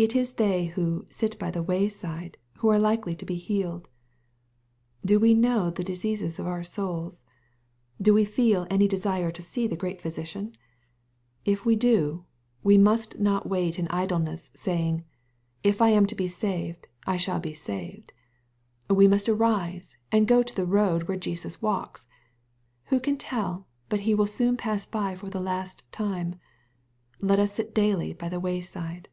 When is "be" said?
3.26-3.34, 16.14-16.28, 17.40-17.52